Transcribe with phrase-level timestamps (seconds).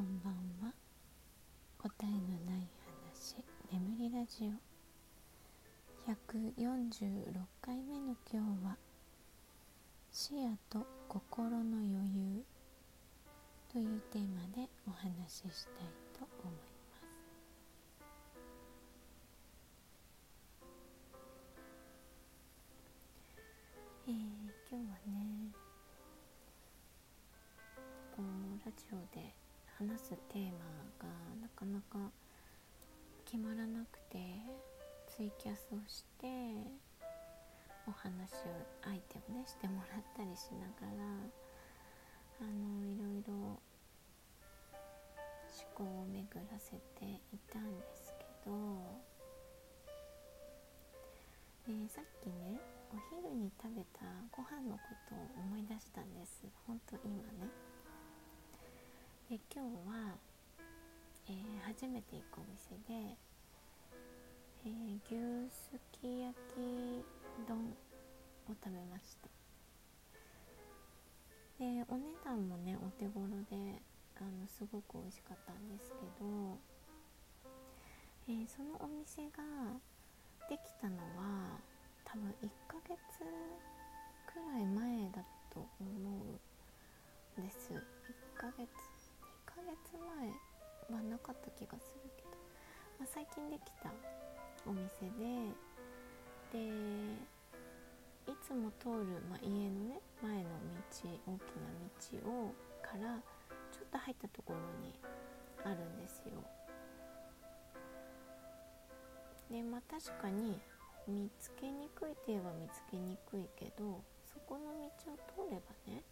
[0.00, 0.32] こんばん
[0.66, 0.72] は。
[1.76, 2.16] 答えの
[2.50, 2.66] ない
[3.12, 6.10] 話眠りラジオ。
[6.10, 8.78] 146回目の今日は
[10.10, 12.42] 視野と心の余裕
[13.70, 15.84] というテーマでお話ししたい
[16.18, 17.04] と思います。
[24.08, 24.14] えー、
[24.70, 25.52] 今日はね
[28.16, 29.39] こうラジオで
[29.80, 31.08] 話すテーマが
[31.40, 32.12] なかなか
[33.24, 34.18] 決まらなくて
[35.08, 36.28] ツイキャスをして
[37.88, 38.12] お話
[38.44, 38.52] を
[38.84, 41.02] 相手をねしてもらったりしながら
[42.42, 43.58] あのいろいろ思
[45.74, 46.76] 考を巡らせて
[47.32, 48.52] いたんですけど
[51.66, 52.60] でさっきね
[52.92, 56.42] お昼に食べたご飯のことを思い出したんです。
[56.66, 57.69] 本当今ね。
[59.52, 60.14] 今日は、
[61.26, 61.34] えー、
[61.66, 63.18] 初めて行くお店で、
[64.64, 67.02] えー、牛すき焼き
[67.48, 67.58] 丼
[68.46, 69.28] を食べました。
[71.58, 73.82] でお値段もねお手頃で
[74.20, 76.56] あのすごく美味しかったんですけど、
[78.28, 79.42] えー、そのお店が
[80.48, 81.58] できたのは
[82.04, 82.94] 多分1ヶ月
[84.32, 86.38] くらい前だと思
[87.36, 87.72] うんです。
[87.72, 88.89] 1ヶ月
[89.60, 89.92] ヶ月
[90.88, 92.30] 前はなかった気がするけど、
[92.98, 93.92] まあ、最近できた
[94.66, 94.88] お店
[95.20, 95.52] で
[96.52, 96.58] で
[98.26, 100.50] いつも通る、まあ、家のね前の
[100.92, 103.20] 道大きな道をから
[103.70, 104.94] ちょっと入ったところに
[105.64, 106.42] あるんですよ。
[109.50, 110.58] でまあ確かに
[111.06, 114.00] 見つけにくいといえば見つけにくいけど
[114.32, 114.72] そこの
[115.04, 116.02] 道を通ればね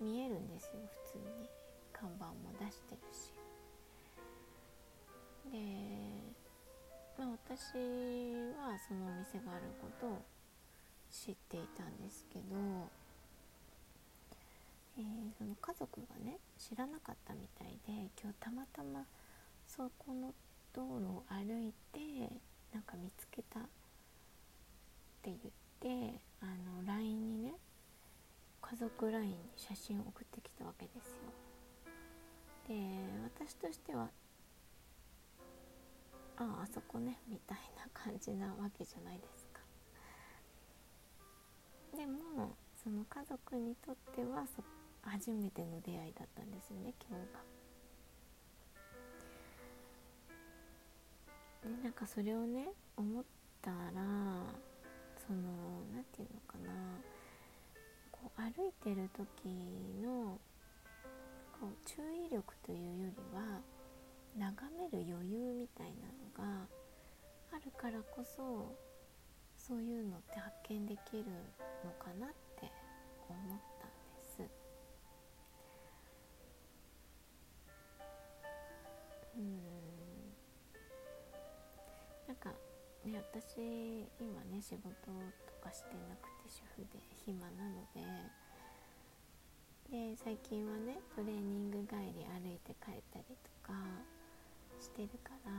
[0.00, 1.57] 見えるんですよ普通に。
[2.00, 3.32] 看板も出してるし
[5.50, 5.58] で
[7.18, 7.74] まあ私
[8.54, 10.22] はそのお店があることを
[11.10, 12.44] 知っていたんですけど、
[14.98, 15.04] えー、
[15.36, 19.04] その家族がね知らなかったみたいで今日たまたま
[19.66, 20.32] そこの
[20.72, 22.30] 道路を歩いて
[22.72, 23.62] なんか見つけたっ
[25.22, 25.36] て言っ
[25.80, 27.54] てあの LINE にね
[28.60, 31.47] 家族 LINE に写真を送ってきたわけですよ。
[32.68, 32.74] で
[33.24, 34.10] 私としては
[36.36, 39.60] あああそこねみたいな感じなわけじゃないですか
[41.96, 44.62] でもその家族にとってはそ
[45.02, 47.40] 初めての出会いだったんですよね今日が。
[51.64, 53.24] でなんかそれをね思っ
[53.62, 53.76] たら
[55.26, 56.72] その何て言うのかな
[58.12, 59.48] こう歩いてる時
[60.02, 60.38] の
[61.60, 63.60] こう注意力というよりは
[64.36, 66.66] 眺める余裕みたいなのが
[67.52, 68.76] あるからこそ
[69.56, 71.24] そういうのって発見できる
[71.84, 72.30] のかなっ
[72.60, 72.70] て
[73.28, 74.42] 思ったんです。
[79.36, 79.58] うん
[82.28, 82.50] なんか
[83.04, 88.00] ね私今ね仕事とかしてなくて主婦で暇なので
[89.98, 93.74] で最近はねトレーニング帰り歩いて帰ったりとか
[94.78, 95.50] してるから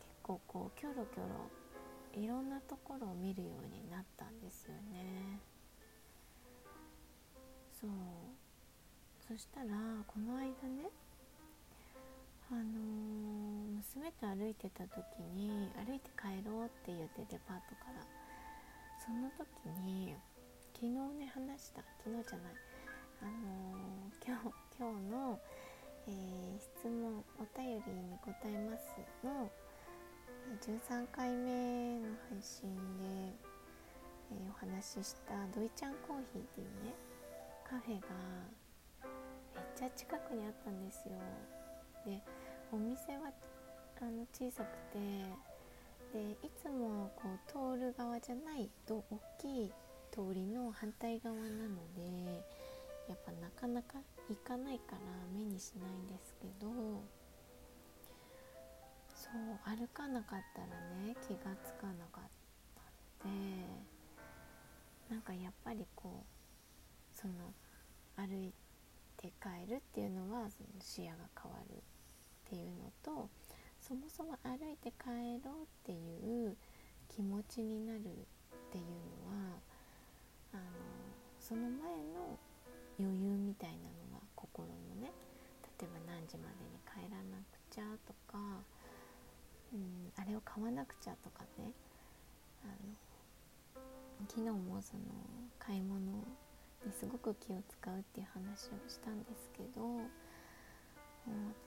[0.00, 5.38] 結構こうキョロキョロいろんなところを見るようになったんですよね。
[7.80, 7.90] そう。
[9.28, 9.66] そしたら
[10.08, 10.90] この間ね
[12.50, 18.02] あのー、娘と歩いてた時に歩いて帰ろうって言ってデパートから
[18.98, 20.16] その時に
[20.74, 20.88] 昨日
[21.18, 21.82] ね話した。
[22.02, 22.54] 昨日じゃない。
[23.22, 25.40] あのー、今日今日の、
[26.08, 29.48] えー、質問お便りに答えますの
[30.60, 33.04] 13回目の配信で、
[34.32, 36.94] えー、お話ししたドイちゃんコーヒーっていうね
[37.68, 38.08] カフェが
[39.54, 41.12] めっちゃ近くにあったんですよ。
[42.04, 42.20] で
[42.72, 43.30] お店は
[44.00, 44.98] あの小さくて
[46.12, 49.72] でいつもこう通る側じゃないと大きい
[50.12, 51.48] 通りの反対側なの
[51.96, 52.44] で
[53.08, 53.98] やっぱなかなか
[54.28, 54.98] 行かないから
[55.34, 56.70] 目にしないんですけど
[59.08, 60.66] そう歩かなかったら
[61.06, 62.24] ね気がつかなかっ
[63.22, 63.66] たので
[65.10, 67.34] なんかやっぱりこうその
[68.16, 68.52] 歩い
[69.16, 71.78] て帰るっていうのはその視野が変わるっ
[72.50, 73.28] ていうのと
[73.80, 76.56] そもそも歩いて帰ろうっていう
[77.08, 78.02] 気持ちになるっ
[78.70, 78.84] ていう
[79.21, 79.21] の
[81.42, 82.38] その前の
[83.00, 85.10] 余裕みたいなのが心のね
[85.80, 88.38] 例えば何時までに帰らなくちゃとか、
[89.74, 91.72] うん、あれを買わなくちゃとかね
[92.62, 93.82] あの
[94.30, 95.02] 昨日もその
[95.58, 100.08] 買い物にすごく気を使うっていう話をしたんですけどもう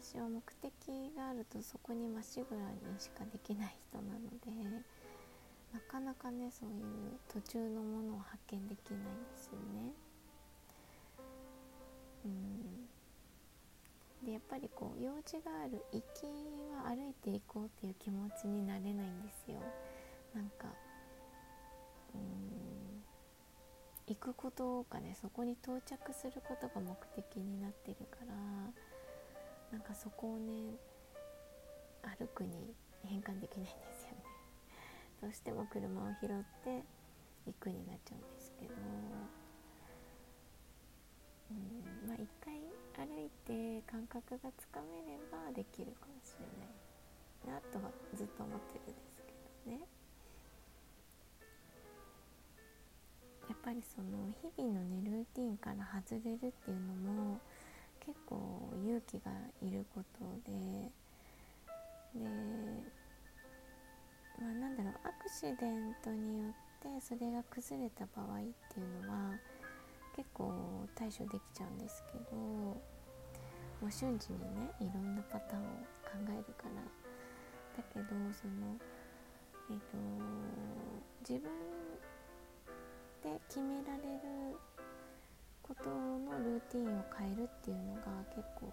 [0.00, 0.70] 私は目的
[1.16, 4.93] があるとそこにまっしぐらにしかできない人なので
[5.74, 9.92] なかなかねそういう途中のものを発見できないんですよね。
[12.24, 14.24] うん。
[14.24, 16.26] でやっぱりこう用事がある行き
[16.72, 19.60] は歩いていこうっていう気持ちになれないんですよ。
[20.32, 20.68] なんか
[22.14, 22.84] うん。
[24.06, 28.34] 行くことがねそこに到着することが目的になってるから
[29.72, 30.76] なんかそこをね
[32.18, 33.93] 歩くに変換できないんです
[35.24, 36.28] どうしても車を拾っ
[36.62, 36.84] て
[37.46, 38.74] 行くになっちゃうんですけど。
[41.50, 42.60] うんまあ一回
[43.08, 49.32] 歩いて感覚がつかめればできるかもしれないなとはずっと思ってるんですけ
[49.70, 49.80] どね。
[53.48, 57.40] やっぱりその日々のねルーティンから外れるっていうのも
[58.04, 59.32] 結構勇気が
[59.62, 60.92] いることで。
[62.14, 62.93] で
[64.44, 66.52] まあなんだろうアクシデントによっ
[66.82, 69.32] てそれが崩れた場合っていうのは
[70.14, 70.52] 結構
[70.94, 72.76] 対処できちゃうんですけども
[73.88, 75.64] う瞬時にねいろんなパターンを
[76.04, 77.04] 考えるから。
[77.76, 78.78] だけどその
[79.70, 79.96] えっ、ー、と
[81.28, 81.50] 自分
[83.22, 84.56] で決められる
[85.62, 88.72] ことのルーティンを変えるっていうのが結構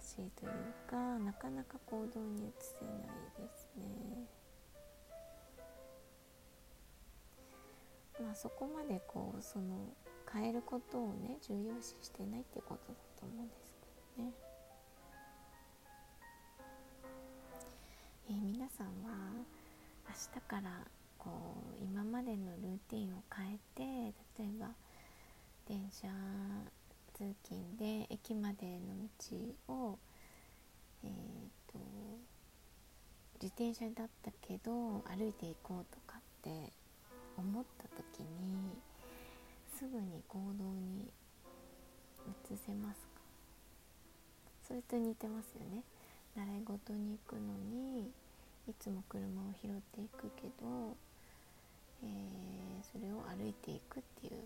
[0.00, 3.84] しいというかなかなか行動に移せないですね。
[8.18, 9.92] まあ、そこまでこうその
[10.32, 13.76] 変えることをね重要視してないってことだと思うんです
[14.16, 14.32] けどね。
[18.28, 19.36] えー、皆さんは
[20.08, 20.84] 明日から
[21.18, 21.30] こ
[21.80, 24.70] う今までのルーティンを変えて例えば
[25.68, 26.08] 電車
[27.16, 28.94] 通勤で駅までの
[29.68, 29.98] 道を、
[31.02, 31.10] えー
[31.72, 31.78] と
[33.42, 36.72] 自転車だったけど歩いていこうとかって
[37.36, 38.26] 思った時に
[39.78, 41.06] すぐに行動に
[42.26, 43.20] 移せますか？
[44.66, 45.82] それと似てますよね。
[46.34, 48.10] 習い事に行くのに
[48.66, 50.96] いつも車を拾っていくけど、
[52.02, 54.40] えー、それを歩いていくっていう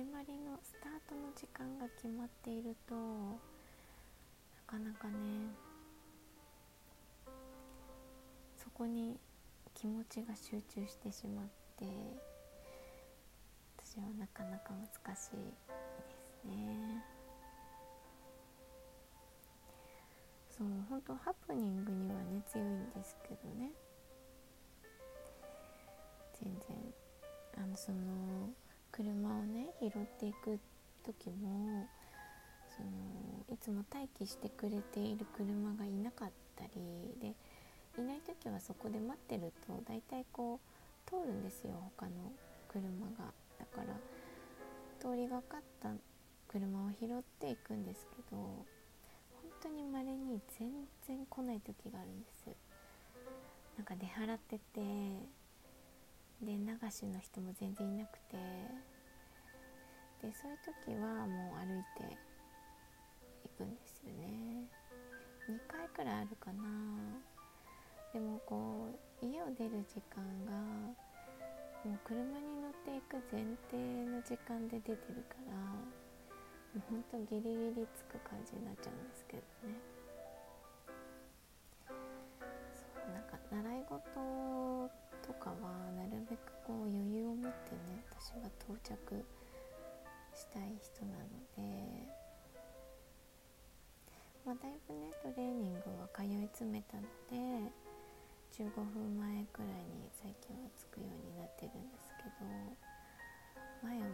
[0.00, 3.02] 始まりのスタートの時間が決まっているとな
[4.66, 5.12] かなかね
[8.56, 9.18] そこに
[9.74, 11.44] 気持ちが集中してしまっ
[11.76, 11.84] て
[13.76, 17.04] 私はなかなか難しいですね。
[20.48, 23.70] そう本当ハプニングにはね強いんですけどね。
[26.42, 26.94] 全然
[27.62, 28.48] あのその
[29.00, 30.60] 車をね拾っていく
[31.02, 31.86] 時も
[32.76, 32.88] その
[33.50, 36.70] いつも待機してくれている車がいなかったり
[37.18, 37.34] で
[37.98, 40.60] いない時はそこで待ってると大体こ
[41.06, 42.12] う通るんですよ他の
[42.68, 43.32] 車が。
[43.58, 43.94] だから
[44.98, 45.90] 通りがかった
[46.48, 48.66] 車を拾っていくんですけど本
[49.62, 50.68] 当にまれに全
[51.06, 52.46] 然来ない時があるんです。
[53.78, 54.80] なんか出払ってて
[56.42, 58.89] で流しの人も全然いなくて。
[60.22, 62.16] でそういう時はもう歩いて
[63.60, 64.64] くんですよね。
[65.48, 66.64] 2回くらいあるかな。
[68.12, 68.88] でもこ
[69.22, 70.52] う家を出る時間が
[71.84, 73.76] もう車に乗っていく前提
[74.08, 75.78] の時間で出てるからも
[76.76, 79.76] うほんとギリギリつく感じになっちゃうんですけどね。
[81.86, 81.94] そ
[82.96, 84.00] うなんか習い事
[85.22, 85.56] とかは
[85.96, 89.24] なるべくこう余裕を持ってね私は到着
[90.40, 92.08] したい人なので
[94.40, 97.68] まあ、だいぶねトレーニングは通い詰めたので
[98.56, 102.48] 15分前くらいに最近は着くようになってるんですけど
[103.84, 104.06] 前は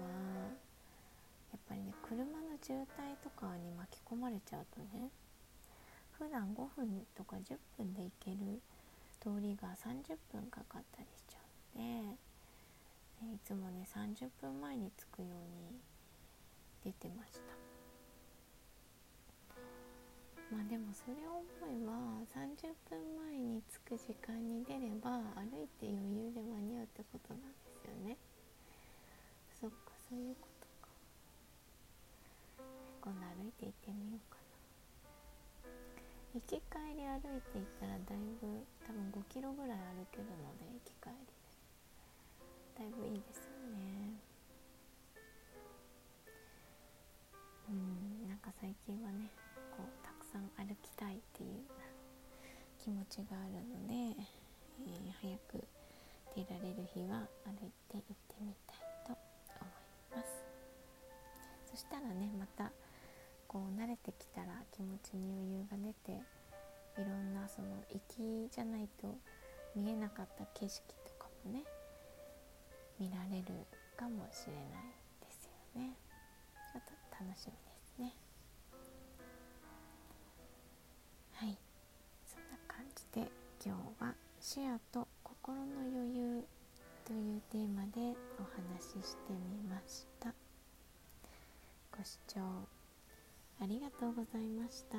[1.55, 5.09] やっぱりね車の渋滞とかに巻き込まれちゃうとね
[6.19, 8.61] 普段5分とか10分で行ける
[9.23, 11.39] 通りが30分かかったりしちゃ
[11.77, 15.79] うので、ね、いつもね30分前に着くように
[16.87, 17.51] 出てました。
[20.55, 21.99] まあでもそれを思えば
[22.31, 22.95] 30分
[23.27, 28.15] 前に着く時間に出れば歩いて余裕で間に合うってことなんですよね。
[29.59, 30.95] そっかそういうことか。
[33.03, 34.47] 今度歩いて行ってみようかな。
[36.39, 41.35] 行き帰り歩いて行ったらだいぶ多分5キロぐらい歩けるので行き帰りで。
[42.79, 43.36] だいぶいいです
[48.61, 49.31] 最近はね
[49.77, 51.61] こうたくさん歩きたいっていう
[52.83, 54.17] 気持ちがあるので、
[54.81, 55.65] えー、早く
[56.35, 59.17] 出られる日は歩いて行ってみたいと思
[60.13, 60.45] います。
[61.71, 62.73] そしたらねまた
[63.47, 66.23] こう慣れてきたら気持ちに余裕が出て
[67.01, 69.15] いろんなその行きじゃないと
[69.75, 71.63] 見えなかった景色とかもね
[72.99, 73.45] 見られる
[73.97, 75.45] かもしれないです
[75.75, 75.93] よね。
[76.73, 77.66] ちょっと楽しみ。
[83.67, 86.45] 今日は「視野と心の余裕」
[87.05, 90.33] というテーマでお話ししてみました。
[91.91, 92.41] ご視聴
[93.61, 94.99] ありがとうございました。